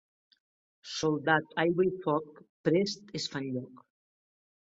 Soldat, 0.91 1.51
aigua 1.65 1.85
i 1.89 1.91
foc 2.07 2.41
prest 2.69 3.13
es 3.21 3.27
fan 3.35 3.45
lloc. 3.59 3.87